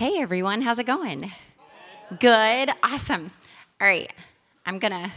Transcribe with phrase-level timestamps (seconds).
[0.00, 1.30] Hey everyone, how's it going?
[2.20, 3.30] Good, awesome.
[3.78, 4.10] All right,
[4.64, 5.12] I'm gonna.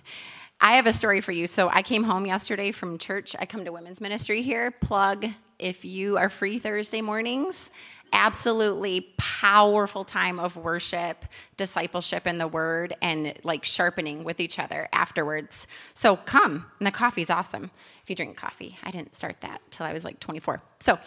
[0.62, 1.46] I have a story for you.
[1.46, 3.36] So I came home yesterday from church.
[3.38, 4.70] I come to women's ministry here.
[4.70, 5.26] Plug
[5.58, 7.70] if you are free Thursday mornings.
[8.10, 11.26] Absolutely powerful time of worship,
[11.58, 15.66] discipleship in the word, and like sharpening with each other afterwards.
[15.92, 17.70] So come, and the coffee's awesome
[18.02, 18.78] if you drink coffee.
[18.82, 20.62] I didn't start that till I was like 24.
[20.80, 20.98] So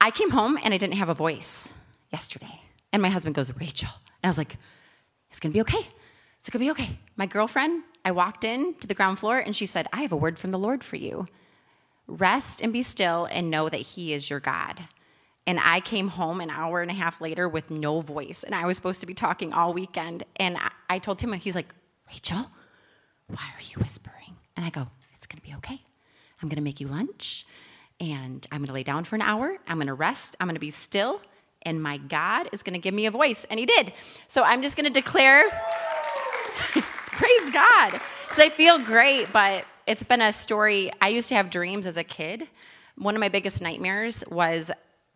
[0.00, 1.74] I came home and I didn't have a voice
[2.12, 2.60] yesterday.
[2.92, 3.90] And my husband goes, Rachel.
[4.22, 4.56] And I was like,
[5.30, 5.86] it's gonna be okay.
[6.38, 6.98] It's gonna be okay.
[7.16, 10.16] My girlfriend, I walked in to the ground floor and she said, I have a
[10.16, 11.26] word from the Lord for you.
[12.06, 14.84] Rest and be still and know that He is your God.
[15.46, 18.42] And I came home an hour and a half later with no voice.
[18.42, 20.24] And I was supposed to be talking all weekend.
[20.36, 21.72] And I, told him, he's like,
[22.10, 22.50] Rachel,
[23.28, 24.36] why are you whispering?
[24.56, 25.80] And I go, it's gonna be okay.
[26.42, 27.46] I'm gonna make you lunch
[28.00, 29.56] and I'm gonna lay down for an hour.
[29.66, 30.36] I'm gonna rest.
[30.40, 31.20] I'm gonna be still
[31.66, 33.44] and my God is going to give me a voice.
[33.50, 33.92] And He did.
[34.28, 35.50] So I'm just going to declare,
[36.72, 40.90] praise God, because I feel great, but it's been a story.
[41.02, 42.48] I used to have dreams as a kid.
[42.96, 44.70] One of my biggest nightmares was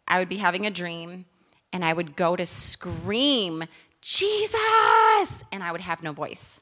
[0.07, 1.25] I would be having a dream
[1.73, 3.65] and I would go to scream,
[4.01, 6.61] Jesus, and I would have no voice.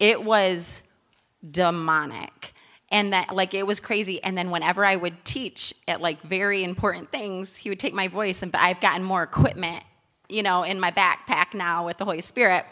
[0.00, 0.82] It was
[1.48, 2.53] demonic
[2.94, 4.22] and that like it was crazy.
[4.22, 8.08] And then whenever i would teach at like very important things he would take my
[8.08, 9.82] voice and i've gotten more equipment
[10.28, 12.64] you know in my backpack now with the holy spirit.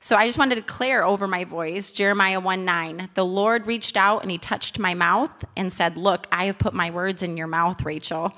[0.00, 3.96] So i just wanted to declare over my voice jeremiah 1 9 the lord reached
[3.96, 7.36] out and he touched my mouth and said look i have put my words in
[7.36, 8.32] your mouth rachel.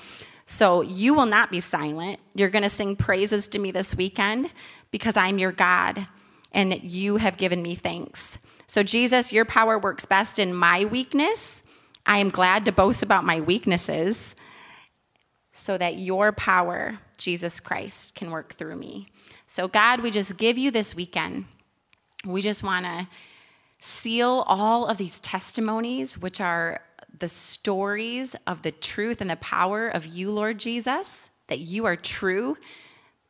[0.50, 2.20] So you will not be silent.
[2.34, 4.50] You're going to sing praises to me this weekend
[4.90, 6.08] because i'm your god
[6.52, 11.62] and you have given me thanks so, Jesus, your power works best in my weakness.
[12.04, 14.36] I am glad to boast about my weaknesses
[15.52, 19.08] so that your power, Jesus Christ, can work through me.
[19.46, 21.46] So, God, we just give you this weekend.
[22.26, 23.08] We just want to
[23.80, 26.82] seal all of these testimonies, which are
[27.18, 31.96] the stories of the truth and the power of you, Lord Jesus, that you are
[31.96, 32.58] true,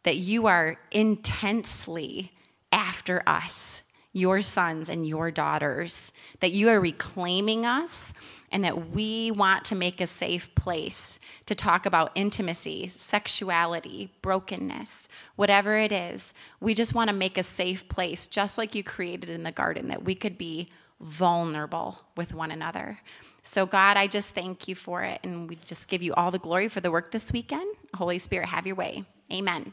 [0.03, 2.33] that you are intensely
[2.73, 3.85] after us
[4.19, 8.13] your sons and your daughters, that you are reclaiming us,
[8.51, 15.09] and that we want to make a safe place to talk about intimacy, sexuality, brokenness,
[15.37, 16.35] whatever it is.
[16.61, 19.89] We just want to make a safe place, just like you created in the garden,
[19.89, 20.71] that we could be
[21.01, 22.99] vulnerable with one another.
[23.43, 26.39] So, God, I just thank you for it, and we just give you all the
[26.39, 27.75] glory for the work this weekend.
[27.95, 29.05] Holy Spirit, have your way.
[29.33, 29.73] Amen.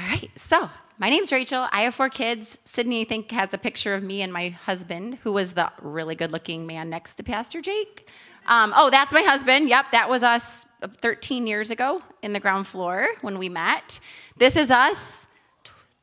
[0.00, 1.66] All right, so my name's Rachel.
[1.72, 2.60] I have four kids.
[2.64, 6.14] Sydney, I think, has a picture of me and my husband, who was the really
[6.14, 8.08] good looking man next to Pastor Jake.
[8.46, 9.68] Um, oh, that's my husband.
[9.68, 10.66] Yep, that was us
[10.98, 13.98] 13 years ago in the ground floor when we met.
[14.36, 15.26] This is us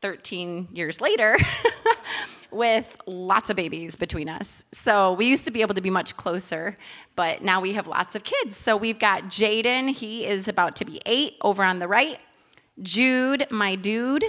[0.01, 1.38] 13 years later
[2.51, 4.66] with lots of babies between us.
[4.73, 6.78] So we used to be able to be much closer,
[7.16, 8.57] but now we have lots of kids.
[8.57, 12.19] So we've got Jaden, he is about to be eight over on the right.
[12.81, 14.25] Jude, my dude,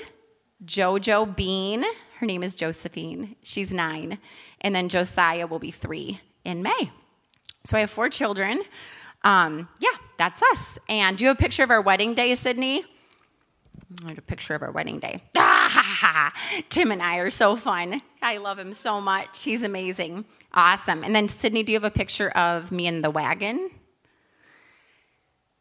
[0.65, 1.84] Jojo Bean,
[2.19, 4.19] her name is Josephine, she's nine.
[4.61, 6.91] And then Josiah will be three in May.
[7.65, 8.62] So I have four children.
[9.25, 10.79] Um, yeah, that's us.
[10.89, 12.85] And do you have a picture of our wedding day, Sydney?
[14.05, 15.23] I have a picture of our wedding day.
[15.37, 16.33] Ah,
[16.69, 18.03] Tim and I are so fun.
[18.23, 19.43] I love him so much.
[19.43, 20.25] He's amazing.
[20.53, 21.05] Awesome.
[21.05, 23.71] And then, Sydney, do you have a picture of me in the wagon?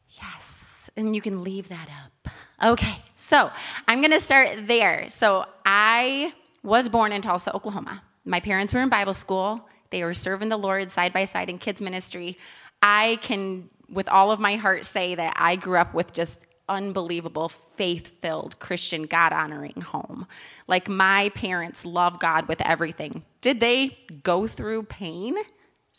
[0.10, 0.90] Yes.
[0.96, 2.32] And you can leave that up.
[2.64, 2.98] Okay.
[3.16, 3.50] So
[3.88, 5.10] I'm going to start there.
[5.10, 6.34] So I
[6.64, 8.04] was born in Tulsa, Oklahoma.
[8.24, 9.68] My parents were in Bible school.
[9.90, 12.38] They were serving the Lord side by side in kids' ministry.
[12.82, 17.50] I can, with all of my heart, say that I grew up with just unbelievable
[17.50, 20.28] faith filled Christian God honoring home.
[20.68, 23.24] Like my parents love God with everything.
[23.42, 25.36] Did they go through pain?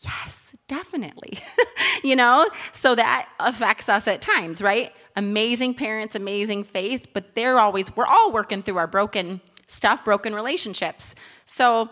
[0.03, 1.39] Yes, definitely.
[2.05, 4.93] you know, so that affects us at times, right?
[5.17, 10.35] Amazing parents, amazing faith, but they're always, we're all working through our broken stuff, broken
[10.35, 11.15] relationships.
[11.45, 11.89] So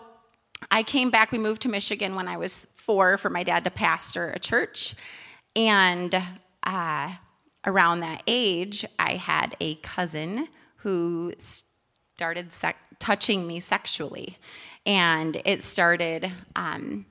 [0.71, 3.71] I came back, we moved to Michigan when I was four for my dad to
[3.71, 4.95] pastor a church.
[5.55, 6.15] And
[6.63, 7.13] uh,
[7.65, 10.47] around that age, I had a cousin
[10.77, 14.37] who started sec- touching me sexually.
[14.85, 17.07] And it started, um,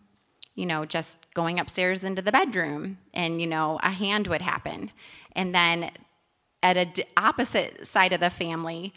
[0.54, 4.92] you know, just going upstairs into the bedroom, and, you know, a hand would happen.
[5.32, 5.90] And then
[6.64, 8.94] at a d- opposite side of the family,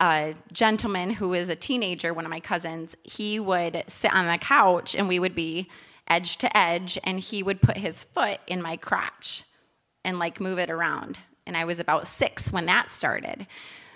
[0.00, 4.36] a gentleman who was a teenager, one of my cousins, he would sit on the
[4.36, 5.68] couch and we would be
[6.08, 9.44] edge to edge, and he would put his foot in my crotch
[10.04, 11.20] and like move it around.
[11.46, 13.46] And I was about six when that started.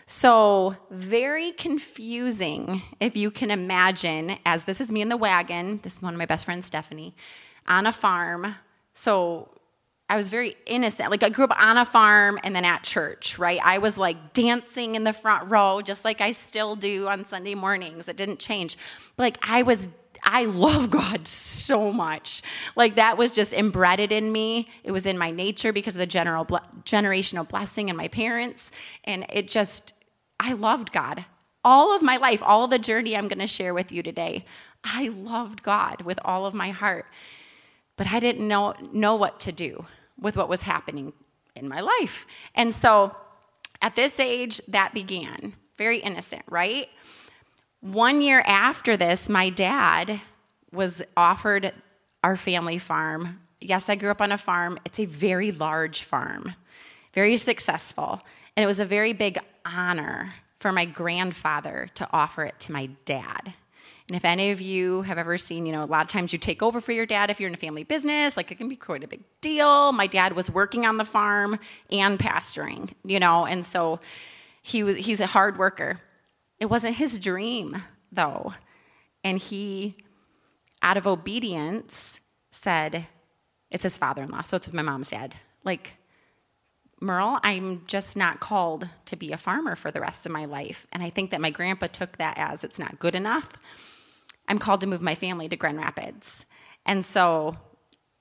[0.07, 5.97] So, very confusing if you can imagine, as this is me in the wagon, this
[5.97, 7.15] is one of my best friends, Stephanie,
[7.67, 8.55] on a farm.
[8.95, 9.51] So,
[10.11, 11.11] I was very innocent.
[11.11, 13.61] Like, I grew up on a farm and then at church, right?
[13.63, 17.55] I was like dancing in the front row, just like I still do on Sunday
[17.55, 18.09] mornings.
[18.09, 18.79] It didn't change.
[19.17, 19.89] But, like, I was
[20.23, 22.43] I love God so much.
[22.77, 24.69] Like that was just embedded in me.
[24.83, 28.71] It was in my nature because of the general generational blessing in my parents,
[29.05, 29.95] and it just
[30.41, 31.25] I loved God.
[31.65, 34.45] All of my life, all the journey I'm going to share with you today,
[34.85, 37.07] I loved God with all of my heart.
[37.97, 39.85] But I didn't know, know what to do
[40.21, 41.13] with what was happening
[41.55, 42.27] in my life.
[42.55, 43.15] And so
[43.81, 45.55] at this age, that began.
[45.77, 46.89] Very innocent, right?
[47.81, 50.21] One year after this, my dad
[50.73, 51.73] was offered
[52.25, 53.41] our family farm.
[53.61, 54.79] Yes, I grew up on a farm.
[54.85, 56.55] It's a very large farm,
[57.15, 58.23] very successful.
[58.57, 62.87] And it was a very big honor for my grandfather to offer it to my
[63.05, 63.55] dad.
[64.09, 66.39] And if any of you have ever seen, you know, a lot of times you
[66.39, 68.77] take over for your dad if you're in a family business, like it can be
[68.77, 69.93] quite a big deal.
[69.93, 71.59] My dad was working on the farm
[71.93, 74.01] and pastoring, you know, and so
[74.63, 76.01] he was he's a hard worker.
[76.59, 78.55] It wasn't his dream though.
[79.23, 79.97] And he
[80.81, 82.21] out of obedience
[82.51, 83.07] said,
[83.71, 85.35] it's his father-in-law, so it's my mom's dad.
[85.65, 85.95] Like
[87.01, 90.87] Merle, I'm just not called to be a farmer for the rest of my life.
[90.93, 93.53] And I think that my grandpa took that as it's not good enough.
[94.49, 96.47] I'm called to move my family to Grand Rapids.
[96.87, 97.57] And so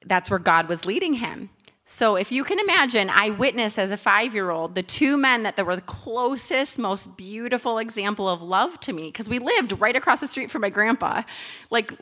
[0.05, 1.49] that's where God was leading him.
[1.89, 5.43] So if you can imagine, I witnessed as a five year old the two men
[5.43, 9.95] that were the closest, most beautiful example of love to me because we lived right
[9.95, 11.23] across the street from my grandpa.
[11.71, 11.93] Like,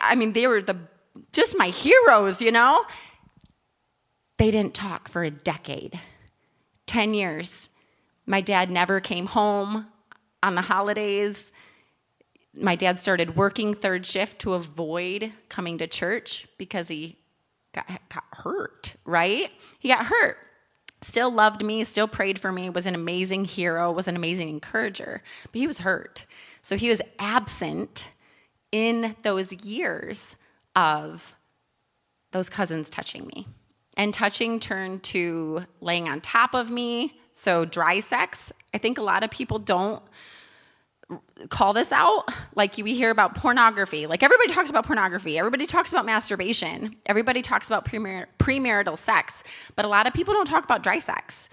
[0.00, 0.78] I mean, they were the
[1.32, 2.84] just my heroes, you know?
[4.38, 6.00] They didn't talk for a decade
[6.86, 7.68] 10 years.
[8.24, 9.86] My dad never came home
[10.42, 11.52] on the holidays.
[12.54, 17.18] My dad started working third shift to avoid coming to church because he
[17.72, 19.50] got, got hurt, right?
[19.78, 20.36] He got hurt.
[21.02, 25.22] Still loved me, still prayed for me, was an amazing hero, was an amazing encourager,
[25.44, 26.26] but he was hurt.
[26.60, 28.08] So he was absent
[28.70, 30.36] in those years
[30.76, 31.34] of
[32.32, 33.48] those cousins touching me.
[33.96, 37.18] And touching turned to laying on top of me.
[37.32, 38.52] So, dry sex.
[38.72, 40.02] I think a lot of people don't
[41.48, 42.28] call this out.
[42.54, 44.06] Like we hear about pornography.
[44.06, 45.38] Like everybody talks about pornography.
[45.38, 46.96] Everybody talks about masturbation.
[47.06, 49.42] Everybody talks about premar- premarital sex.
[49.76, 51.48] But a lot of people don't talk about dry sex.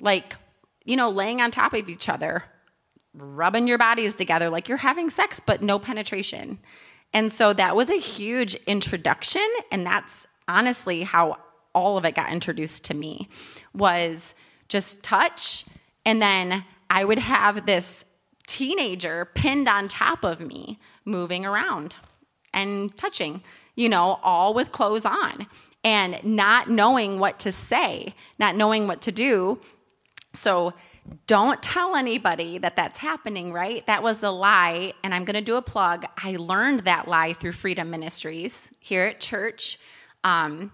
[0.00, 0.36] Like,
[0.84, 2.44] you know, laying on top of each other,
[3.14, 6.58] rubbing your bodies together like you're having sex, but no penetration.
[7.12, 9.46] And so that was a huge introduction.
[9.70, 11.38] And that's honestly how
[11.74, 13.28] all of it got introduced to me
[13.74, 14.34] was
[14.68, 15.64] just touch
[16.04, 18.04] and then i would have this
[18.50, 21.96] teenager pinned on top of me moving around
[22.52, 23.42] and touching
[23.76, 25.46] you know all with clothes on
[25.84, 29.60] and not knowing what to say not knowing what to do
[30.34, 30.74] so
[31.26, 33.84] don't tell anybody that that's happening, right?
[33.86, 34.92] That was a lie.
[35.02, 36.04] And I'm going to do a plug.
[36.16, 39.78] I learned that lie through Freedom Ministries here at church.
[40.24, 40.72] Um,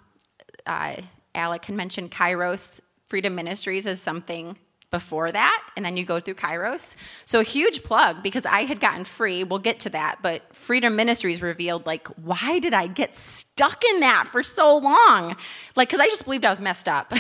[0.67, 0.97] uh,
[1.35, 4.59] Alec can mention Kairos Freedom Ministries as something
[4.97, 6.97] before that, and then you go through Kairos.
[7.27, 9.45] So, a huge plug because I had gotten free.
[9.45, 14.01] We'll get to that, but Freedom Ministries revealed, like, why did I get stuck in
[14.01, 15.37] that for so long?
[15.75, 17.13] Like, because I just believed I was messed up.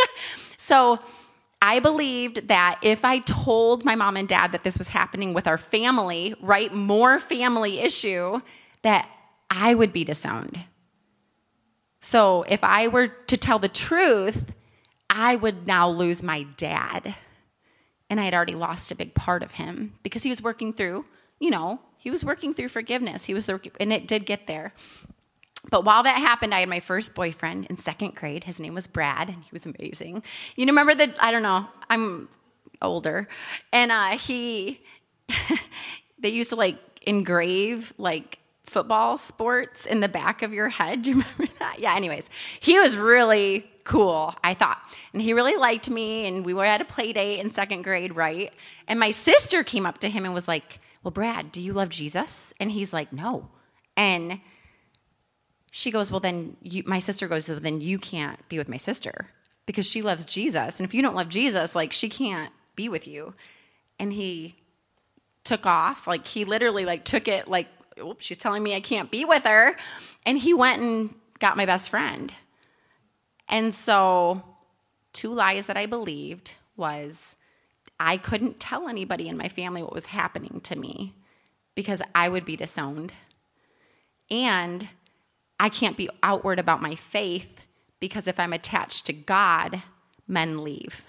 [0.58, 0.98] so,
[1.62, 5.46] I believed that if I told my mom and dad that this was happening with
[5.46, 8.42] our family, right, more family issue,
[8.82, 9.08] that
[9.48, 10.60] I would be disowned.
[12.02, 14.52] So if I were to tell the truth,
[15.08, 17.14] I would now lose my dad.
[18.10, 21.04] And I had already lost a big part of him because he was working through,
[21.40, 23.24] you know, he was working through forgiveness.
[23.24, 24.72] He was, and it did get there.
[25.70, 28.44] But while that happened, I had my first boyfriend in second grade.
[28.44, 30.22] His name was Brad, and he was amazing.
[30.56, 31.16] You remember that?
[31.18, 31.66] I don't know.
[31.88, 32.28] I'm
[32.82, 33.28] older,
[33.72, 34.82] and uh, he,
[36.18, 41.02] they used to like engrave like football sports in the back of your head.
[41.04, 41.78] Do you remember that?
[41.78, 42.28] Yeah, anyways,
[42.60, 44.78] he was really cool, I thought.
[45.12, 48.16] And he really liked me, and we were at a play date in second grade,
[48.16, 48.52] right?
[48.88, 51.90] And my sister came up to him and was like, Well, Brad, do you love
[51.90, 52.52] Jesus?
[52.58, 53.50] And he's like, No.
[53.96, 54.40] And
[55.70, 58.78] she goes, Well, then you, my sister goes, Well, then you can't be with my
[58.78, 59.28] sister
[59.66, 60.78] because she loves Jesus.
[60.78, 63.34] And if you don't love Jesus, like she can't be with you.
[63.98, 64.56] And he
[65.44, 66.06] took off.
[66.06, 67.68] Like he literally like took it like
[68.18, 69.76] she's telling me I can't be with her.
[70.26, 72.32] And he went and got my best friend.
[73.48, 74.42] And so
[75.12, 77.36] two lies that I believed was
[77.98, 81.14] I couldn't tell anybody in my family what was happening to me
[81.74, 83.12] because I would be disowned.
[84.30, 84.88] And
[85.60, 87.60] I can't be outward about my faith
[88.00, 89.82] because if I'm attached to God,
[90.26, 91.04] men leave.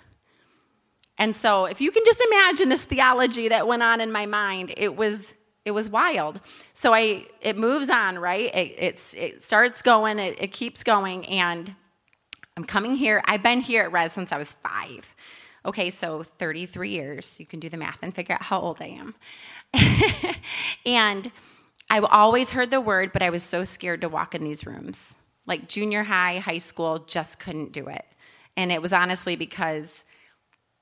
[1.18, 4.74] And so if you can just imagine this theology that went on in my mind,
[4.78, 6.40] it was it was wild.
[6.74, 8.54] So I it moves on, right?
[8.54, 11.74] It, it's it starts going, it, it keeps going, and
[12.58, 13.22] I'm coming here.
[13.26, 15.14] I've been here at Res since I was five.
[15.66, 17.36] Okay, so 33 years.
[17.40, 19.16] You can do the math and figure out how old I am.
[20.86, 21.32] and
[21.90, 25.16] I've always heard the word, but I was so scared to walk in these rooms.
[25.46, 28.06] Like junior high, high school, just couldn't do it.
[28.56, 30.06] And it was honestly because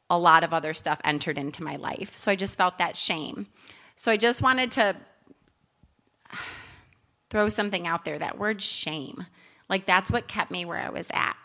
[0.09, 2.17] a lot of other stuff entered into my life.
[2.17, 3.47] So I just felt that shame.
[3.95, 4.95] So I just wanted to
[7.29, 9.25] throw something out there that word shame.
[9.69, 11.35] Like that's what kept me where I was at.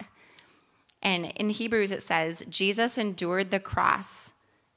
[1.03, 4.33] And in Hebrews, it says, Jesus endured the cross,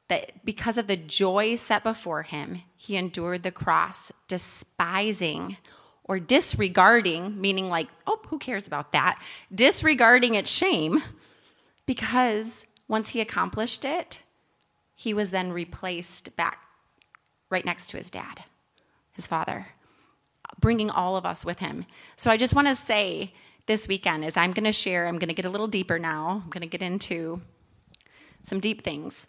[0.07, 5.57] that because of the joy set before him, he endured the cross, despising
[6.03, 9.21] or disregarding, meaning like, oh, who cares about that?
[9.53, 11.01] Disregarding its shame,
[11.85, 14.23] because once he accomplished it,
[14.95, 16.59] he was then replaced back
[17.49, 18.43] right next to his dad,
[19.13, 19.67] his father,
[20.59, 21.85] bringing all of us with him.
[22.17, 23.33] So I just want to say,
[23.71, 26.41] this weekend is I'm going to share, I'm going to get a little deeper now.
[26.43, 27.39] I'm going to get into
[28.43, 29.27] some deep things.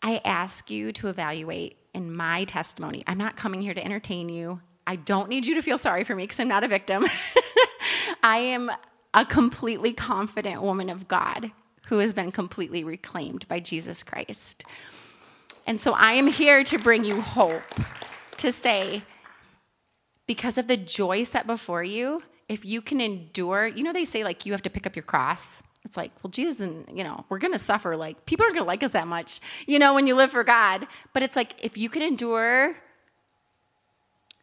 [0.00, 3.02] I ask you to evaluate in my testimony.
[3.08, 4.60] I'm not coming here to entertain you.
[4.86, 7.04] I don't need you to feel sorry for me because I'm not a victim.
[8.22, 8.70] I am
[9.12, 11.50] a completely confident woman of God
[11.86, 14.62] who has been completely reclaimed by Jesus Christ.
[15.66, 17.62] And so I am here to bring you hope,
[18.36, 19.02] to say,
[20.28, 24.24] because of the joy set before you, if you can endure, you know, they say
[24.24, 25.62] like you have to pick up your cross.
[25.84, 27.96] It's like, well, Jesus, and you know, we're gonna suffer.
[27.96, 30.86] Like people aren't gonna like us that much, you know, when you live for God.
[31.12, 32.76] But it's like if you can endure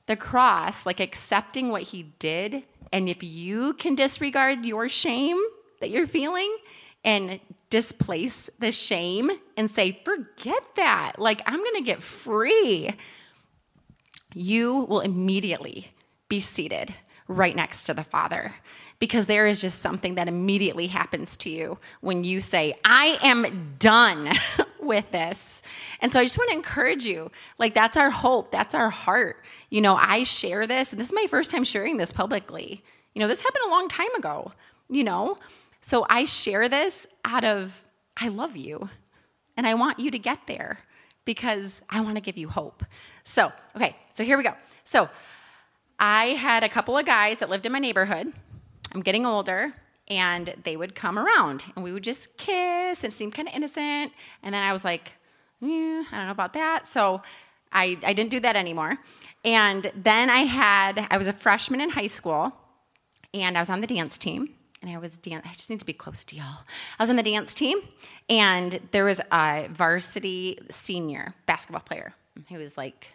[0.08, 5.40] the cross, like accepting what He did, and if you can disregard your shame
[5.80, 6.56] that you're feeling
[7.04, 7.40] and
[7.70, 12.92] displace the shame and say, forget that, like I'm gonna get free,
[14.34, 15.92] you will immediately
[16.30, 16.94] be seated
[17.32, 18.56] right next to the Father.
[19.00, 23.76] Because there is just something that immediately happens to you when you say, I am
[23.80, 24.32] done
[24.80, 25.64] with this.
[26.02, 29.44] And so I just want to encourage you like, that's our hope, that's our heart.
[29.70, 32.84] You know, I share this, and this is my first time sharing this publicly.
[33.14, 34.52] You know, this happened a long time ago,
[34.90, 35.38] you know?
[35.82, 37.84] So I share this out of,
[38.18, 38.90] I love you,
[39.58, 40.80] and I want you to get there
[41.26, 42.84] because I want to give you hope.
[43.24, 44.54] So, okay, so here we go.
[44.84, 45.10] So,
[46.04, 48.34] I had a couple of guys that lived in my neighborhood.
[48.92, 49.74] I'm getting older,
[50.08, 54.12] and they would come around and we would just kiss and seem kind of innocent.
[54.42, 55.14] And then I was like,
[55.62, 55.68] I
[56.12, 56.88] don't know about that.
[56.88, 57.22] So
[57.72, 58.98] I, I didn't do that anymore.
[59.46, 62.52] And then I had, I was a freshman in high school,
[63.32, 64.56] and I was on the dance team.
[64.82, 65.46] And I was dance.
[65.48, 66.66] I just need to be close to y'all.
[66.98, 67.78] I was on the dance team,
[68.28, 72.16] and there was a varsity senior basketball player
[72.50, 73.10] who was like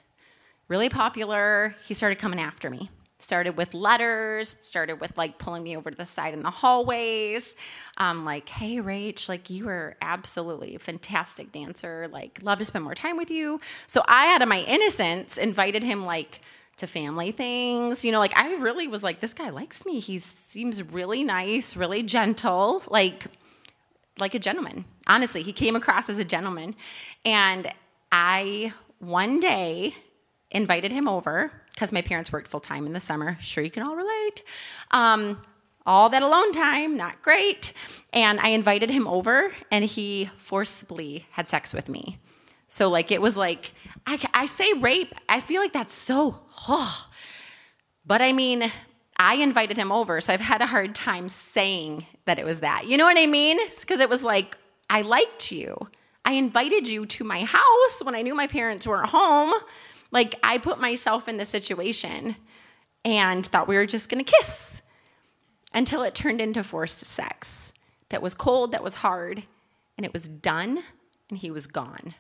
[0.69, 1.75] really popular.
[1.85, 2.91] He started coming after me.
[3.19, 7.57] Started with letters, started with like pulling me over to the side in the hallways.
[7.97, 12.09] Um, like, hey, Rach, like you are absolutely fantastic dancer.
[12.13, 13.59] Like, love to spend more time with you.
[13.87, 16.43] So I, out of my innocence, invited him like
[16.77, 18.05] to family things.
[18.05, 19.99] You know, like I really was like, this guy likes me.
[19.99, 23.27] He seems really nice, really gentle, like
[24.19, 24.85] like a gentleman.
[25.07, 26.75] Honestly, he came across as a gentleman.
[27.25, 27.73] And
[28.13, 29.95] I one day
[30.51, 33.37] invited him over because my parents worked full time in the summer.
[33.41, 34.43] Sure, you can all relate.
[34.91, 35.41] Um,
[35.85, 37.73] all that alone time, not great.
[38.13, 42.19] And I invited him over, and he forcibly had sex with me.
[42.67, 43.73] So, like, it was like,
[44.07, 47.09] I, I say rape, I feel like that's so, oh.
[48.05, 48.73] but I mean,
[49.17, 52.87] I invited him over, so I've had a hard time saying that it was that.
[52.87, 53.59] You know what I mean?
[53.79, 54.57] Because it was like,
[54.91, 55.89] I liked you.
[56.25, 59.55] I invited you to my house when I knew my parents weren't home.
[60.11, 62.37] Like I put myself in the situation
[63.05, 64.83] and thought we were just going to kiss
[65.73, 67.73] until it turned into forced sex
[68.09, 69.45] that was cold, that was hard,
[69.97, 70.83] and it was done
[71.29, 72.15] and he was gone.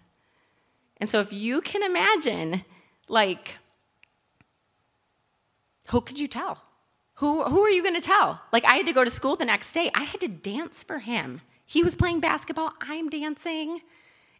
[0.98, 2.64] And so if you can imagine
[3.08, 3.56] like
[5.90, 6.62] who could you tell?
[7.14, 8.40] Who who are you going to tell?
[8.52, 9.90] Like I had to go to school the next day.
[9.94, 11.40] I had to dance for him.
[11.64, 13.80] He was playing basketball, I'm dancing.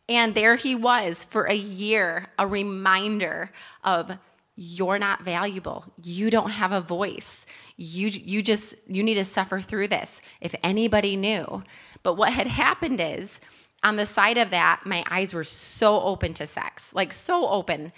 [0.09, 3.51] And there he was for a year, a reminder
[3.83, 4.19] of
[4.55, 5.85] you're not valuable.
[6.03, 7.45] You don't have a voice.
[7.77, 10.21] You you just you need to suffer through this.
[10.41, 11.63] If anybody knew.
[12.03, 13.41] But what had happened is
[13.83, 16.95] on the side of that, my eyes were so open to sex.
[16.95, 17.93] Like so open.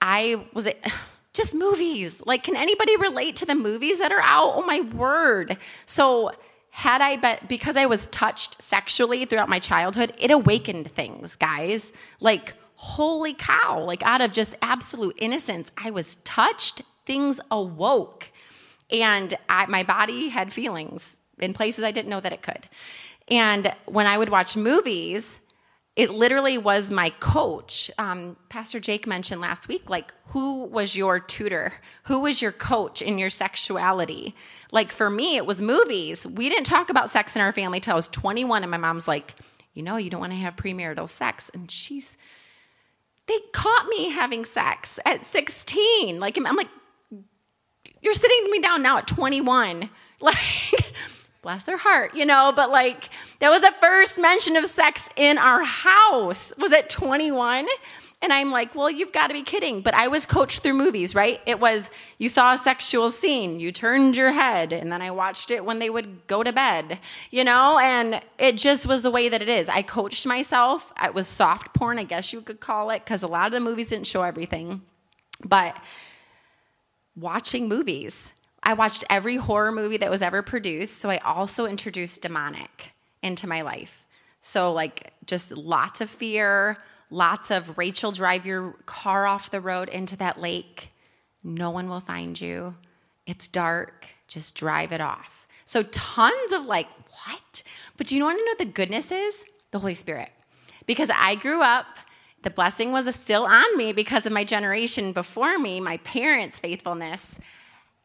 [0.00, 0.84] I was it
[1.34, 2.22] just movies.
[2.26, 4.52] Like, can anybody relate to the movies that are out?
[4.54, 5.56] Oh my word.
[5.86, 6.32] So,
[6.74, 11.92] had I bet because I was touched sexually throughout my childhood, it awakened things, guys.
[12.18, 18.30] Like, holy cow, like out of just absolute innocence, I was touched, things awoke.
[18.90, 22.68] And I, my body had feelings in places I didn't know that it could.
[23.28, 25.41] And when I would watch movies,
[25.94, 27.90] it literally was my coach.
[27.98, 31.74] Um, Pastor Jake mentioned last week, like, who was your tutor?
[32.04, 34.34] Who was your coach in your sexuality?
[34.70, 36.26] Like, for me, it was movies.
[36.26, 39.06] We didn't talk about sex in our family till I was 21, and my mom's
[39.06, 39.34] like,
[39.74, 41.50] you know, you don't want to have premarital sex.
[41.52, 42.16] And she's,
[43.26, 46.18] they caught me having sex at 16.
[46.20, 46.70] Like, I'm like,
[48.00, 49.90] you're sitting me down now at 21.
[50.22, 50.36] Like,
[51.42, 53.10] bless their heart, you know, but like
[53.42, 56.52] that was the first mention of sex in our house.
[56.58, 57.66] Was it 21?
[58.20, 59.80] And I'm like, well, you've got to be kidding.
[59.80, 61.40] But I was coached through movies, right?
[61.44, 65.50] It was you saw a sexual scene, you turned your head, and then I watched
[65.50, 67.00] it when they would go to bed,
[67.32, 67.80] you know?
[67.80, 69.68] And it just was the way that it is.
[69.68, 70.92] I coached myself.
[71.02, 73.58] It was soft porn, I guess you could call it, because a lot of the
[73.58, 74.82] movies didn't show everything.
[75.44, 75.76] But
[77.16, 82.22] watching movies, I watched every horror movie that was ever produced, so I also introduced
[82.22, 82.91] demonic
[83.22, 84.06] into my life.
[84.40, 86.78] So, like, just lots of fear,
[87.10, 90.90] lots of Rachel, drive your car off the road into that lake.
[91.44, 92.74] No one will find you.
[93.26, 94.06] It's dark.
[94.26, 95.46] Just drive it off.
[95.64, 96.88] So, tons of like,
[97.26, 97.62] what?
[97.96, 99.44] But do you want to know the goodness is?
[99.70, 100.30] The Holy Spirit.
[100.86, 101.86] Because I grew up,
[102.42, 107.38] the blessing was still on me because of my generation before me, my parents' faithfulness.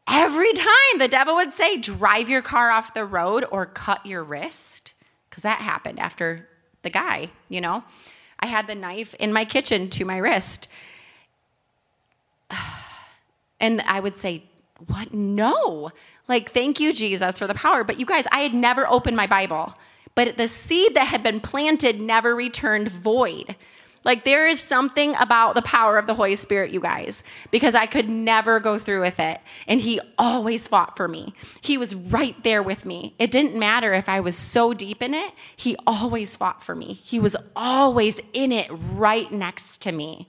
[0.08, 4.22] Every time the devil would say, drive your car off the road or cut your
[4.22, 4.94] wrist,
[5.28, 6.48] because that happened after
[6.82, 7.84] the guy, you know.
[8.40, 10.68] I had the knife in my kitchen to my wrist.
[13.60, 14.44] And I would say,
[14.86, 15.12] What?
[15.12, 15.90] No.
[16.28, 17.82] Like, thank you, Jesus, for the power.
[17.82, 19.74] But you guys, I had never opened my Bible,
[20.14, 23.56] but the seed that had been planted never returned void.
[24.04, 27.86] Like there is something about the power of the Holy Spirit, you guys, because I
[27.86, 29.40] could never go through with it.
[29.66, 31.34] And He always fought for me.
[31.60, 33.14] He was right there with me.
[33.18, 36.94] It didn't matter if I was so deep in it, He always fought for me.
[36.94, 40.28] He was always in it right next to me.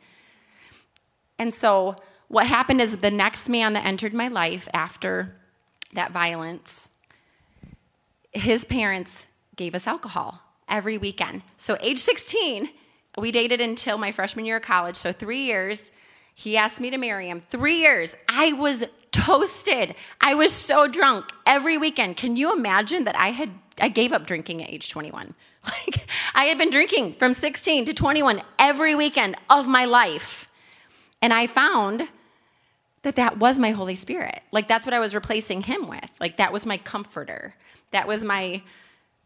[1.38, 1.96] And so
[2.28, 5.36] what happened is the next man that entered my life after
[5.94, 6.90] that violence,
[8.32, 11.42] his parents gave us alcohol every weekend.
[11.58, 12.70] So, age 16,
[13.18, 15.92] we dated until my freshman year of college, so three years.
[16.34, 17.42] He asked me to marry him.
[17.42, 18.16] Three years.
[18.30, 19.96] I was toasted.
[20.22, 22.18] I was so drunk every weekend.
[22.18, 25.34] Can you imagine that I had I gave up drinking at age 21?
[25.66, 30.50] Like I had been drinking from 16 to 21 every weekend of my life.
[31.22, 32.08] And I found
[33.02, 34.42] that that was my Holy Spirit.
[34.54, 36.10] Like that's what I was replacing him with.
[36.20, 37.56] Like that was my comforter.
[37.92, 38.62] That was my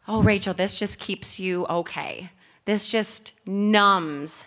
[0.07, 2.31] oh Rachel, this just keeps you okay.
[2.65, 4.45] This just numbs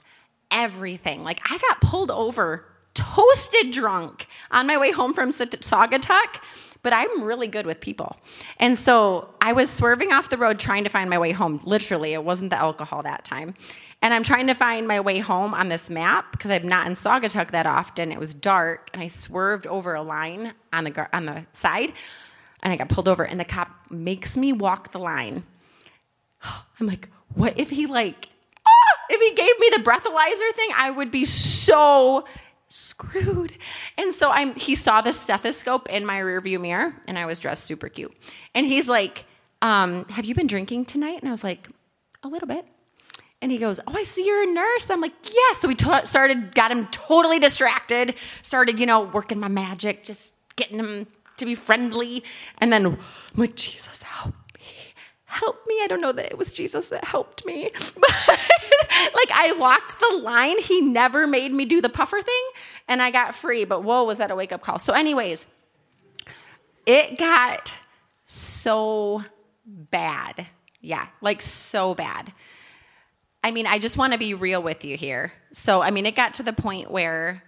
[0.50, 1.22] everything.
[1.22, 6.42] Like I got pulled over, toasted drunk on my way home from Saugatuck,
[6.82, 8.16] but I'm really good with people.
[8.58, 11.60] And so I was swerving off the road trying to find my way home.
[11.64, 13.54] Literally, it wasn't the alcohol that time.
[14.02, 16.94] And I'm trying to find my way home on this map because I'm not in
[16.94, 18.12] Saugatuck that often.
[18.12, 21.92] It was dark, and I swerved over a line on the on the side,
[22.62, 23.24] and I got pulled over.
[23.24, 25.44] And the cop makes me walk the line.
[26.80, 28.28] I'm like, what if he like
[28.66, 32.24] ah, if he gave me the breathalyzer thing i would be so
[32.68, 33.56] screwed
[33.96, 37.64] and so i'm he saw the stethoscope in my rearview mirror and i was dressed
[37.64, 38.14] super cute
[38.54, 39.24] and he's like
[39.62, 41.68] um, have you been drinking tonight and i was like
[42.22, 42.66] a little bit
[43.42, 44.90] and he goes, Oh, I see you're a nurse.
[44.90, 45.58] I'm like, Yeah.
[45.58, 50.32] So we t- started, got him totally distracted, started, you know, working my magic, just
[50.56, 52.24] getting him to be friendly.
[52.58, 52.98] And then I'm
[53.36, 54.34] like, Jesus, help
[55.36, 55.74] help me.
[55.82, 57.70] I don't know that it was Jesus that helped me.
[58.88, 60.58] But like I walked the line.
[60.58, 62.44] He never made me do the puffer thing
[62.88, 63.64] and I got free.
[63.64, 64.78] But whoa, was that a wake up call?
[64.78, 65.46] So, anyways,
[66.86, 67.74] it got
[68.26, 69.24] so
[69.66, 70.46] bad.
[70.80, 72.32] Yeah, like so bad.
[73.42, 75.32] I mean, I just want to be real with you here.
[75.52, 77.42] So, I mean, it got to the point where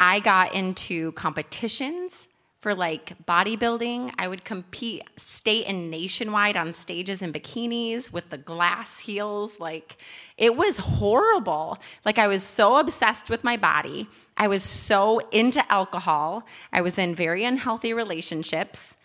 [0.00, 2.28] I got into competitions
[2.64, 4.10] for like bodybuilding.
[4.16, 9.60] I would compete state and nationwide on stages in bikinis with the glass heels.
[9.60, 9.98] Like
[10.38, 11.76] it was horrible.
[12.06, 14.08] Like I was so obsessed with my body.
[14.38, 16.46] I was so into alcohol.
[16.72, 18.96] I was in very unhealthy relationships.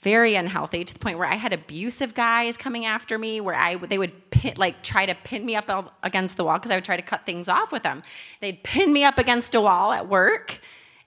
[0.00, 3.78] Very unhealthy to the point where I had abusive guys coming after me, where I
[3.78, 6.84] they would pin, like try to pin me up against the wall because I would
[6.84, 8.04] try to cut things off with them.
[8.40, 10.60] They'd pin me up against a wall at work,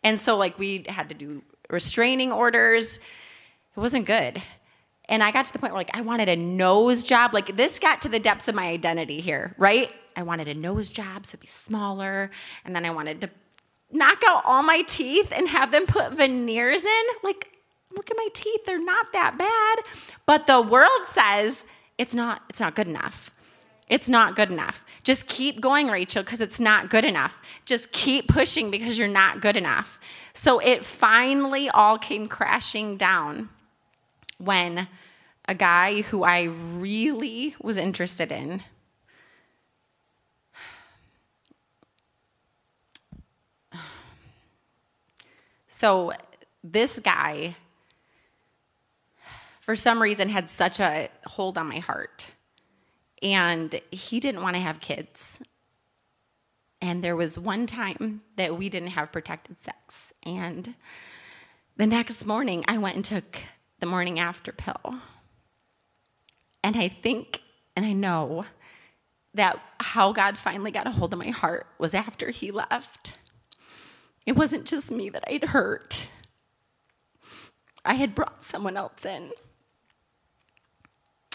[0.04, 1.42] and so like we had to do
[1.72, 2.98] restraining orders.
[2.98, 4.42] It wasn't good.
[5.10, 7.34] And I got to the point where like I wanted a nose job.
[7.34, 9.92] Like this got to the depths of my identity here, right?
[10.16, 12.32] I wanted a nose job so it'd be smaller.
[12.66, 13.30] And then I wanted to
[13.92, 17.04] knock out all my teeth and have them put veneers in.
[17.24, 17.48] Like,
[17.96, 18.62] look at my teeth.
[18.66, 19.86] They're not that bad.
[20.26, 21.64] But the world says
[21.98, 23.32] it's not, it's not good enough.
[23.92, 24.84] It's not good enough.
[25.04, 27.38] Just keep going, Rachel, because it's not good enough.
[27.66, 30.00] Just keep pushing because you're not good enough.
[30.34, 33.50] So it finally all came crashing down
[34.38, 34.88] when
[35.46, 38.64] a guy who I really was interested in
[45.82, 46.14] So
[46.64, 47.56] this guy
[49.62, 52.34] for some reason had such a hold on my heart
[53.22, 55.42] and he didn't want to have kids.
[56.82, 60.14] And there was one time that we didn't have protected sex.
[60.24, 60.74] And
[61.78, 63.40] the next morning, I went and took
[63.80, 64.96] the morning after pill.
[66.64, 67.42] And I think
[67.76, 68.46] and I know
[69.34, 73.18] that how God finally got a hold of my heart was after he left.
[74.26, 76.10] It wasn't just me that I'd hurt,
[77.84, 79.32] I had brought someone else in.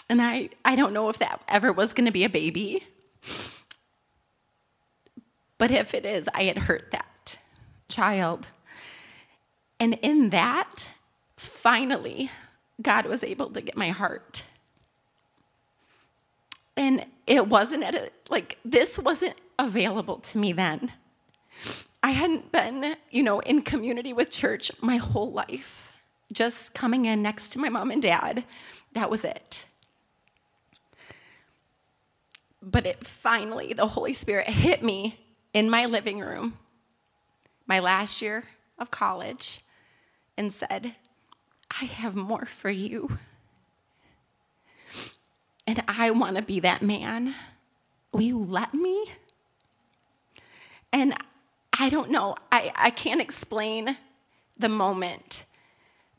[0.09, 2.87] And I, I don't know if that ever was going to be a baby.
[5.57, 7.37] But if it is, I had hurt that
[7.89, 8.49] child.
[9.79, 10.89] And in that,
[11.35, 12.31] finally,
[12.81, 14.45] God was able to get my heart.
[16.75, 20.93] And it wasn't at a, like, this wasn't available to me then.
[22.03, 25.91] I hadn't been, you know, in community with church my whole life.
[26.31, 28.43] Just coming in next to my mom and dad,
[28.93, 29.65] that was it.
[32.61, 35.19] But it finally, the Holy Spirit hit me
[35.53, 36.57] in my living room,
[37.65, 38.43] my last year
[38.79, 39.61] of college,
[40.37, 40.95] and said,
[41.69, 43.17] I have more for you.
[45.65, 47.35] And I want to be that man.
[48.11, 49.11] Will you let me?
[50.93, 51.13] And
[51.77, 53.97] I don't know, I, I can't explain
[54.57, 55.45] the moment,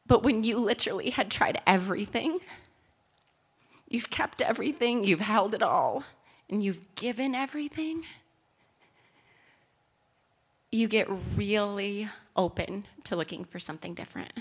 [0.07, 2.39] but when you literally had tried everything,
[3.89, 6.05] you've kept everything, you've held it all,
[6.51, 8.05] and you've given everything,
[10.71, 14.33] you get really open to looking for something different.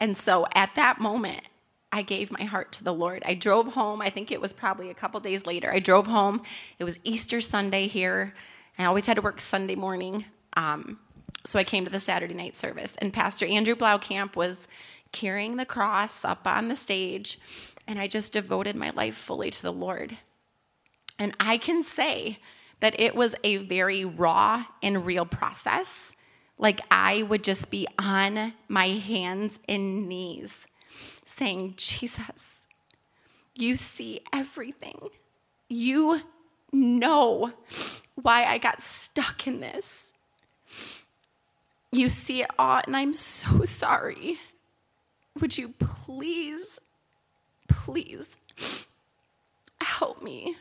[0.00, 1.42] And so at that moment,
[1.92, 3.22] I gave my heart to the Lord.
[3.26, 4.00] I drove home.
[4.00, 5.72] I think it was probably a couple days later.
[5.72, 6.42] I drove home.
[6.78, 8.34] It was Easter Sunday here.
[8.78, 10.24] I always had to work Sunday morning.
[10.56, 11.00] Um,
[11.44, 14.68] so I came to the Saturday night service, and Pastor Andrew Blauwkamp was
[15.10, 17.38] carrying the cross up on the stage,
[17.86, 20.18] and I just devoted my life fully to the Lord.
[21.20, 22.38] And I can say
[22.80, 26.12] that it was a very raw and real process.
[26.56, 30.66] Like I would just be on my hands and knees
[31.26, 32.60] saying, Jesus,
[33.54, 35.10] you see everything.
[35.68, 36.22] You
[36.72, 37.52] know
[38.14, 40.12] why I got stuck in this.
[41.92, 44.38] You see it all, and I'm so sorry.
[45.40, 46.78] Would you please,
[47.68, 48.36] please
[49.80, 50.56] help me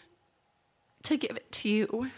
[1.10, 2.10] to give it to you?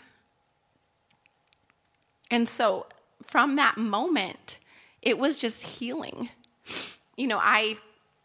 [2.30, 2.86] And so
[3.24, 4.58] from that moment,
[5.02, 6.30] it was just healing.
[7.18, 7.78] You know, I,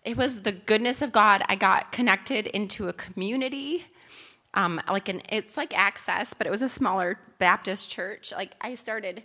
[0.05, 1.43] it was the goodness of God.
[1.49, 3.87] I got connected into a community
[4.57, 8.33] um, like an it's like access but it was a smaller baptist church.
[8.33, 9.23] Like i started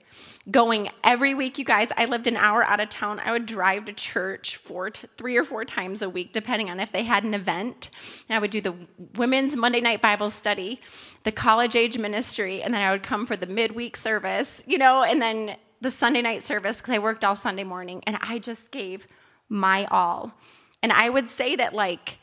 [0.50, 1.89] going every week you guys.
[1.98, 3.20] I lived an hour out of town.
[3.20, 6.91] I would drive to church four three or four times a week depending on if
[6.91, 7.89] they had an event.
[8.28, 8.76] And i would do the
[9.15, 10.82] women's monday night bible study
[11.24, 15.04] the college age ministry and then i would come for the midweek service you know
[15.04, 18.72] and then the sunday night service because i worked all sunday morning and i just
[18.72, 19.08] gave
[19.50, 20.34] my all.
[20.84, 22.17] And i would say that like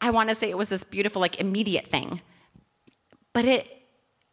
[0.00, 2.22] i want to say it was this beautiful like immediate thing
[3.36, 3.82] but it,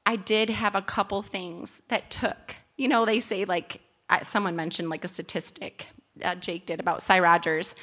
[0.06, 2.56] I did have a couple things that took.
[2.78, 3.82] You know, they say like
[4.22, 5.88] someone mentioned like a statistic
[6.24, 7.76] uh, Jake did about Sy Rogers,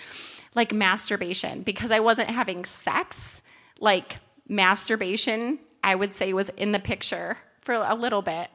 [0.55, 3.43] like masturbation, because I wasn't having sex.
[3.81, 4.17] Like
[4.49, 8.49] masturbation, I would say was in the picture for a little bit.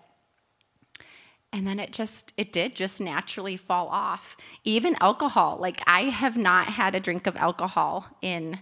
[1.53, 6.35] and then it just it did just naturally fall off even alcohol like i have
[6.35, 8.59] not had a drink of alcohol in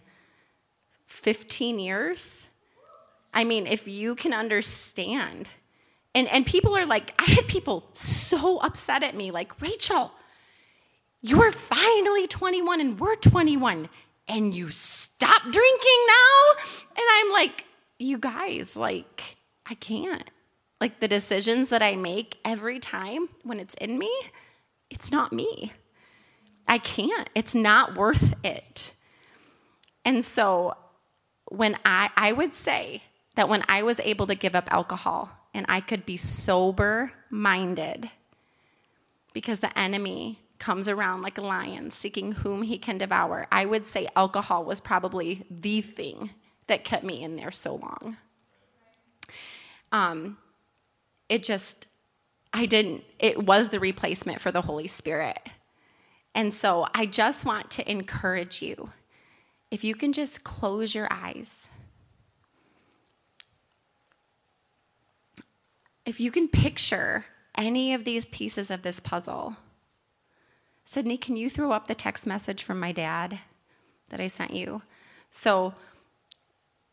[1.05, 2.49] 15 years
[3.33, 5.49] i mean if you can understand
[6.15, 10.11] and and people are like i had people so upset at me like rachel
[11.21, 13.89] you're finally 21 and we're 21
[14.27, 16.63] and you stop drinking now
[16.95, 17.65] and i'm like
[17.99, 20.29] you guys like i can't
[20.83, 24.11] like the decisions that I make every time when it's in me,
[24.89, 25.71] it's not me.
[26.67, 27.29] I can't.
[27.33, 28.93] It's not worth it.
[30.03, 30.75] And so
[31.45, 33.01] when I I would say
[33.35, 38.09] that when I was able to give up alcohol and I could be sober minded
[39.33, 43.47] because the enemy comes around like a lion seeking whom he can devour.
[43.51, 46.29] I would say alcohol was probably the thing
[46.67, 48.17] that kept me in there so long.
[49.91, 50.37] Um,
[51.27, 51.87] it just,
[52.53, 55.39] I didn't, it was the replacement for the Holy Spirit.
[56.33, 58.91] And so I just want to encourage you
[59.69, 61.67] if you can just close your eyes.
[66.05, 69.55] If you can picture any of these pieces of this puzzle,
[70.85, 73.39] Sydney, can you throw up the text message from my dad
[74.09, 74.81] that I sent you?
[75.31, 75.73] So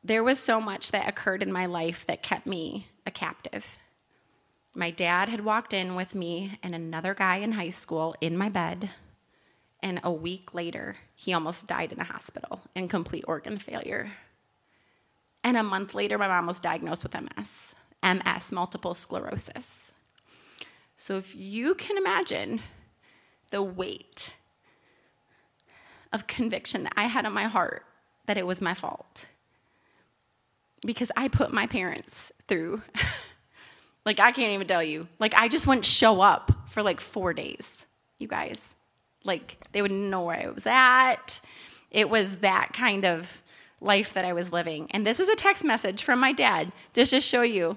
[0.02, 3.78] there was so much that occurred in my life that kept me a captive.
[4.74, 8.48] My dad had walked in with me and another guy in high school in my
[8.48, 8.90] bed.
[9.82, 14.12] And a week later, he almost died in a hospital in complete organ failure.
[15.42, 17.69] And a month later, my mom was diagnosed with MS,
[18.02, 19.94] MS, multiple sclerosis.
[20.96, 22.60] So if you can imagine
[23.50, 24.34] the weight
[26.12, 27.84] of conviction that I had on my heart
[28.26, 29.26] that it was my fault,
[30.82, 32.82] because I put my parents through
[34.04, 35.08] Like, I can't even tell you.
[35.18, 37.68] Like, I just wouldn't show up for like four days,
[38.18, 38.74] you guys.
[39.24, 41.40] Like, they wouldn't know where I was at.
[41.90, 43.42] It was that kind of
[43.80, 44.88] life that I was living.
[44.90, 47.76] And this is a text message from my dad just to show you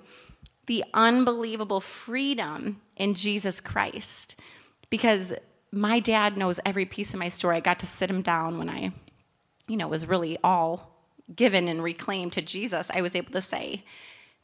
[0.65, 4.35] the unbelievable freedom in Jesus Christ.
[4.89, 5.33] Because
[5.71, 7.57] my dad knows every piece of my story.
[7.57, 8.91] I got to sit him down when I,
[9.67, 10.93] you know, was really all
[11.33, 12.91] given and reclaimed to Jesus.
[12.93, 13.83] I was able to say,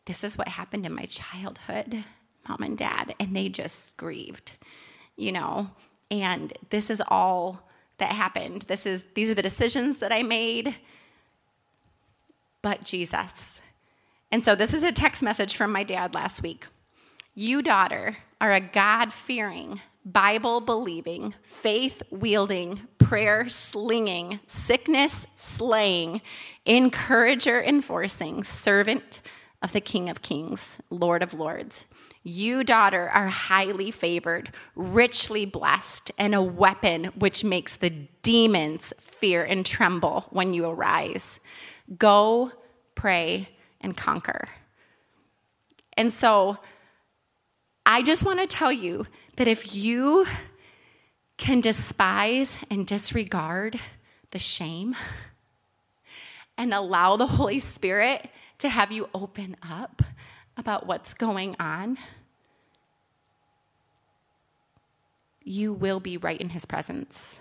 [0.06, 2.04] this is what happened in my childhood,
[2.48, 4.54] mom and dad, and they just grieved,
[5.16, 5.70] you know.
[6.10, 7.70] And this is all
[8.00, 8.64] that happened.
[8.64, 10.76] This is these are the decisions that I made.
[12.62, 13.62] But Jesus.
[14.32, 16.68] And so this is a text message from my dad last week.
[17.34, 26.22] You, daughter, are a God fearing, Bible believing, faith wielding, prayer slinging, sickness slaying,
[26.66, 29.22] encourager enforcing, servant
[29.62, 31.88] of the King of Kings, Lord of Lords.
[32.24, 39.44] You, daughter, are highly favored, richly blessed, and a weapon which makes the demons fear
[39.44, 41.40] and tremble when you arise.
[41.98, 42.52] Go,
[42.96, 43.50] pray,
[43.82, 44.50] and conquer.
[45.94, 46.58] And so,
[47.86, 50.26] I just want to tell you that if you
[51.38, 53.80] can despise and disregard
[54.32, 54.96] the shame
[56.58, 60.04] and allow the Holy Spirit to have you open up
[60.58, 61.98] about what's going on,
[65.44, 67.40] you will be right in his presence.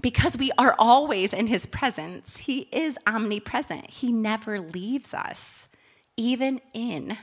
[0.00, 3.90] Because we are always in his presence, he is omnipresent.
[3.90, 5.68] He never leaves us,
[6.16, 7.18] even in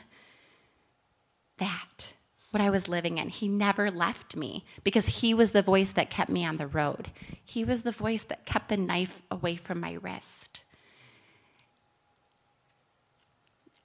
[1.58, 2.14] that,
[2.52, 3.30] what I was living in.
[3.30, 7.12] He never left me because he was the voice that kept me on the road.
[7.44, 10.62] He was the voice that kept the knife away from my wrist.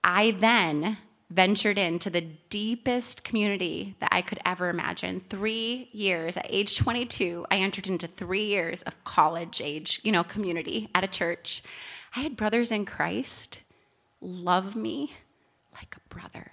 [0.02, 0.98] I then
[1.30, 5.22] ventured into the deepest community that I could ever imagine.
[5.30, 10.24] Three years, at age 22, I entered into three years of college age, you know,
[10.24, 11.62] community at a church.
[12.16, 13.60] I had brothers in Christ
[14.20, 15.14] love me
[15.72, 16.50] like a brother.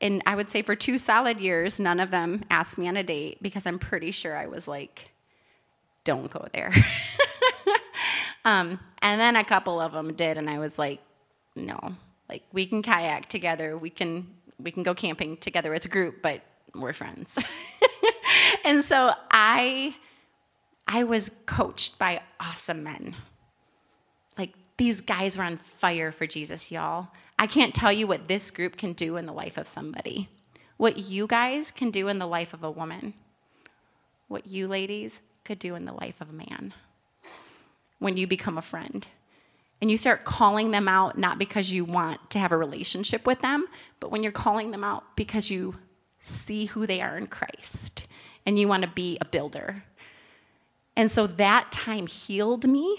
[0.00, 3.02] And I would say for two solid years, none of them asked me on a
[3.02, 5.10] date because I'm pretty sure I was like,
[6.04, 6.72] don't go there.
[8.44, 11.00] um, and then a couple of them did, and I was like,
[11.54, 11.94] no.
[12.32, 14.26] Like we can kayak together, we can
[14.58, 16.40] we can go camping together as a group, but
[16.74, 17.38] we're friends.
[18.64, 19.96] and so I
[20.88, 23.16] I was coached by awesome men.
[24.38, 27.08] Like these guys were on fire for Jesus, y'all.
[27.38, 30.30] I can't tell you what this group can do in the life of somebody.
[30.78, 33.12] What you guys can do in the life of a woman.
[34.28, 36.72] What you ladies could do in the life of a man
[37.98, 39.06] when you become a friend
[39.82, 43.40] and you start calling them out not because you want to have a relationship with
[43.40, 43.66] them,
[43.98, 45.74] but when you're calling them out because you
[46.20, 48.06] see who they are in Christ
[48.46, 49.82] and you want to be a builder.
[50.94, 52.96] And so that time healed me.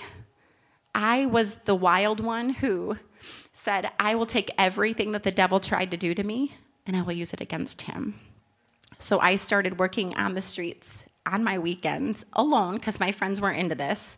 [0.94, 2.98] I was the wild one who
[3.54, 7.02] said, I will take everything that the devil tried to do to me and I
[7.02, 8.20] will use it against him.
[9.00, 13.60] So I started working on the streets on my weekends alone because my friends weren't
[13.60, 14.18] into this.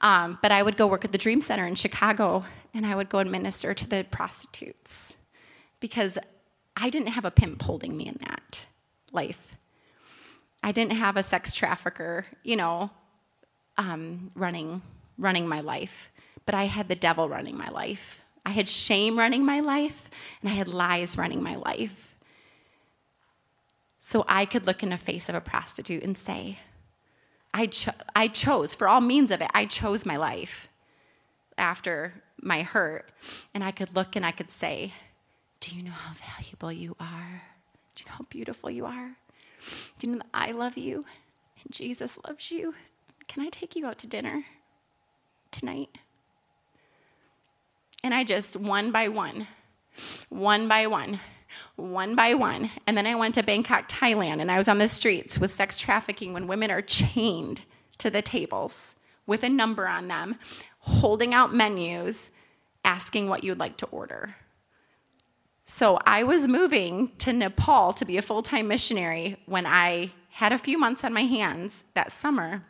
[0.00, 3.08] Um, but I would go work at the Dream Center in Chicago and I would
[3.08, 5.18] go and minister to the prostitutes
[5.80, 6.18] because
[6.76, 8.66] I didn't have a pimp holding me in that
[9.12, 9.56] life.
[10.62, 12.90] I didn't have a sex trafficker, you know,
[13.76, 14.82] um, running
[15.18, 16.10] running my life,
[16.46, 18.20] but I had the devil running my life.
[18.44, 20.08] I had shame running my life,
[20.40, 22.16] and I had lies running my life.
[23.98, 26.58] So I could look in the face of a prostitute and say,
[27.52, 30.68] I, cho- I chose, for all means of it, I chose my life
[31.58, 33.10] after my hurt.
[33.54, 34.92] And I could look and I could say,
[35.60, 37.42] Do you know how valuable you are?
[37.94, 39.16] Do you know how beautiful you are?
[39.98, 41.04] Do you know that I love you
[41.62, 42.74] and Jesus loves you?
[43.28, 44.44] Can I take you out to dinner
[45.52, 45.90] tonight?
[48.02, 49.46] And I just, one by one,
[50.30, 51.20] one by one,
[51.76, 52.70] one by one.
[52.86, 55.76] And then I went to Bangkok, Thailand, and I was on the streets with sex
[55.76, 57.62] trafficking when women are chained
[57.98, 58.94] to the tables
[59.26, 60.36] with a number on them,
[60.80, 62.30] holding out menus,
[62.84, 64.36] asking what you'd like to order.
[65.66, 70.52] So I was moving to Nepal to be a full time missionary when I had
[70.52, 72.64] a few months on my hands that summer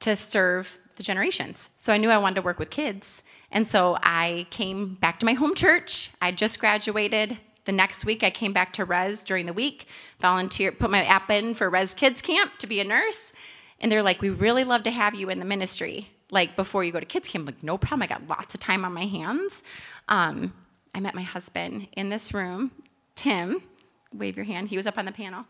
[0.00, 1.70] to serve the generations.
[1.80, 3.22] So I knew I wanted to work with kids.
[3.56, 6.10] And so I came back to my home church.
[6.20, 7.38] I just graduated.
[7.64, 9.86] The next week, I came back to Res during the week,
[10.20, 13.32] volunteer, put my app in for Res Kids Camp to be a nurse.
[13.80, 16.92] And they're like, we really love to have you in the ministry, like before you
[16.92, 17.48] go to kids camp.
[17.48, 18.02] I'm like, no problem.
[18.02, 19.62] I got lots of time on my hands.
[20.06, 20.52] Um,
[20.94, 22.72] I met my husband in this room,
[23.14, 23.62] Tim.
[24.12, 24.68] Wave your hand.
[24.68, 25.46] He was up on the panel.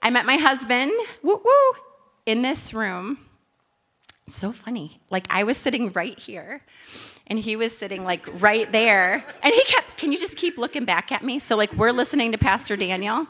[0.00, 0.92] I met my husband,
[1.22, 1.80] woo woo,
[2.24, 3.18] in this room.
[4.30, 5.00] So funny.
[5.10, 6.62] Like I was sitting right here
[7.26, 9.24] and he was sitting like right there.
[9.42, 11.38] And he kept can you just keep looking back at me?
[11.38, 13.26] So like we're listening to pastor daniel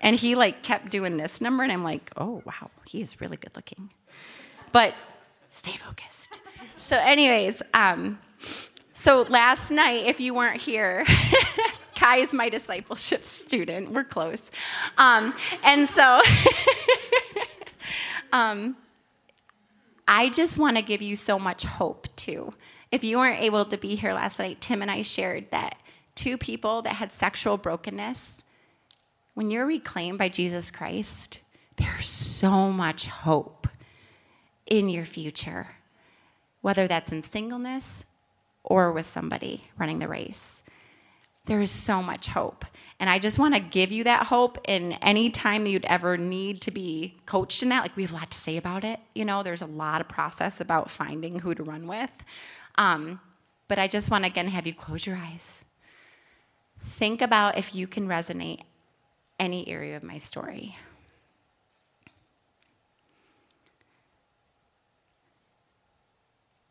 [0.00, 3.36] and he like kept doing this number and i'm like oh wow he is really
[3.36, 3.92] good looking.
[4.72, 4.94] But
[5.50, 6.40] stay focused.
[6.80, 8.18] So anyways um
[8.92, 11.04] so last night if you weren't here
[11.98, 13.90] kai is my discipleship student.
[13.90, 14.42] We're close.
[14.96, 16.22] Um, and so
[18.32, 18.76] um,
[20.08, 22.52] i just want to give you so much hope too
[22.90, 25.76] if you weren't able to be here last night, Tim and I shared that
[26.14, 28.42] two people that had sexual brokenness,
[29.34, 31.40] when you're reclaimed by Jesus Christ,
[31.76, 33.68] there's so much hope
[34.66, 35.76] in your future,
[36.60, 38.06] whether that's in singleness
[38.64, 40.62] or with somebody running the race.
[41.44, 42.64] There is so much hope.
[43.00, 46.60] And I just want to give you that hope in any time you'd ever need
[46.62, 47.82] to be coached in that.
[47.82, 48.98] Like, we have a lot to say about it.
[49.14, 52.10] You know, there's a lot of process about finding who to run with.
[52.74, 53.20] Um,
[53.68, 55.64] but I just want to again have you close your eyes.
[56.84, 58.62] Think about if you can resonate
[59.38, 60.76] any area of my story.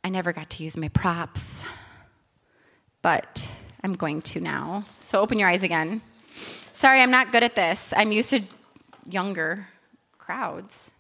[0.04, 1.66] I never got to use my props,
[3.02, 3.50] but
[3.84, 4.86] I'm going to now.
[5.04, 6.02] So open your eyes again.
[6.78, 7.92] Sorry, I'm not good at this.
[7.98, 8.42] I'm used to
[9.10, 9.66] younger
[10.20, 10.92] crowds.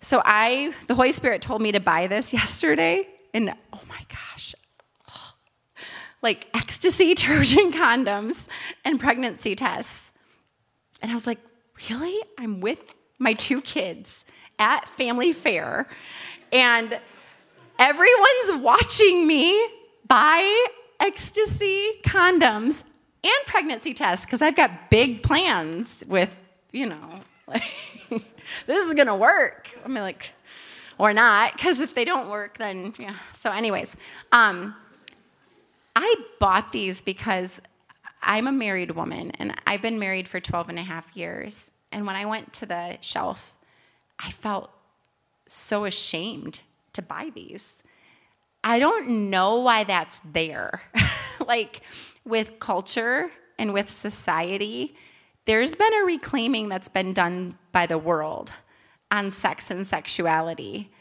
[0.00, 4.52] So I, the Holy Spirit told me to buy this yesterday, and oh my gosh,
[6.22, 8.48] like ecstasy Trojan condoms
[8.84, 10.10] and pregnancy tests.
[11.00, 11.38] And I was like,
[11.88, 12.20] really?
[12.36, 14.24] I'm with my two kids
[14.58, 15.86] at Family Fare,
[16.52, 16.98] and
[17.78, 19.68] everyone's watching me
[20.08, 20.66] buy
[20.98, 22.82] ecstasy condoms
[23.22, 26.34] and pregnancy tests because I've got big plans with,
[26.72, 27.62] you know, like,
[28.66, 29.76] this is gonna work.
[29.84, 30.32] I mean, like,
[30.98, 33.16] or not, because if they don't work, then yeah.
[33.38, 33.96] So, anyways,
[34.32, 34.74] um,
[35.96, 37.60] I bought these because
[38.22, 41.70] I'm a married woman and I've been married for 12 and a half years.
[41.90, 43.56] And when I went to the shelf,
[44.18, 44.70] I felt
[45.46, 46.60] so ashamed
[46.92, 47.72] to buy these.
[48.62, 50.82] I don't know why that's there.
[51.50, 51.80] like
[52.24, 54.94] with culture and with society,
[55.46, 58.52] there's been a reclaiming that's been done by the world
[59.10, 60.92] on sex and sexuality.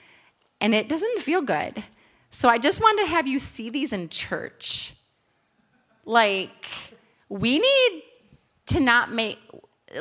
[0.59, 1.83] And it doesn't feel good.
[2.31, 4.93] So I just wanted to have you see these in church.
[6.03, 6.65] Like,
[7.29, 8.03] we need
[8.67, 9.37] to not make,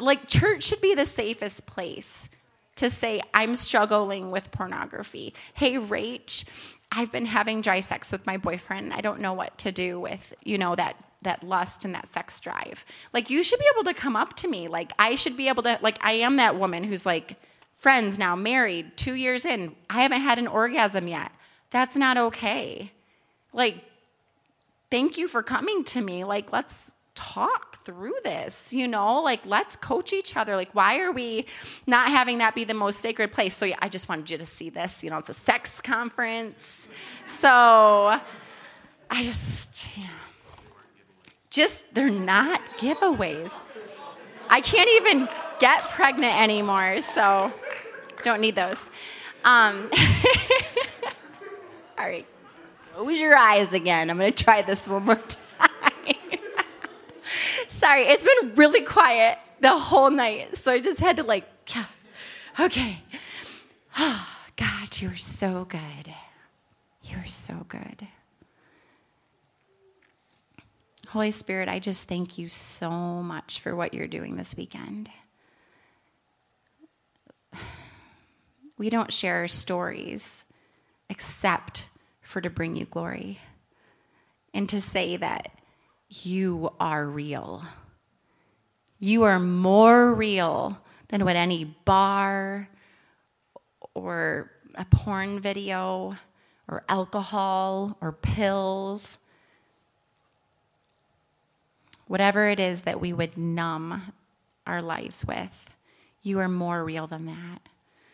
[0.01, 2.31] like, church should be the safest place
[2.77, 5.35] to say, I'm struggling with pornography.
[5.53, 6.45] Hey, Rach,
[6.91, 8.93] I've been having dry sex with my boyfriend.
[8.93, 12.39] I don't know what to do with, you know, that that lust and that sex
[12.41, 12.85] drive.
[13.13, 14.69] Like you should be able to come up to me.
[14.69, 17.37] Like I should be able to like I am that woman who's like
[17.77, 19.75] friends now, married, 2 years in.
[19.91, 21.33] I haven't had an orgasm yet.
[21.71, 22.93] That's not okay.
[23.53, 23.85] Like
[24.91, 26.25] thank you for coming to me.
[26.25, 29.23] Like let's talk through this, you know?
[29.23, 30.57] Like let's coach each other.
[30.57, 31.47] Like why are we
[31.87, 33.57] not having that be the most sacred place?
[33.57, 36.89] So yeah, I just wanted you to see this, you know, it's a sex conference.
[37.27, 38.21] So
[39.11, 40.07] I just yeah
[41.51, 43.51] just they're not giveaways.
[44.49, 47.53] I can't even get pregnant anymore, so
[48.23, 48.91] don't need those.
[49.45, 49.91] Um,
[51.99, 52.27] all right,
[52.95, 54.11] close your eyes again.
[54.11, 55.38] I'm gonna try this one more time.
[57.89, 61.87] Sorry, it's been really quiet the whole night, so I just had to like, yeah.
[62.61, 63.01] okay.
[63.99, 66.13] Oh, God, you're so good.
[67.03, 68.07] You're so good.
[71.09, 75.11] Holy Spirit, I just thank you so much for what you're doing this weekend.
[78.77, 80.45] We don't share our stories
[81.09, 81.89] except
[82.21, 83.41] for to bring you glory
[84.53, 85.58] and to say that
[86.09, 87.65] you are real.
[88.99, 90.79] You are more real
[91.09, 92.69] than what any bar
[93.95, 96.17] or a porn video
[96.69, 99.19] or alcohol or pills
[102.09, 104.13] whatever it is that we would numb
[104.67, 105.71] our lives with,
[106.23, 107.61] you are more real than that.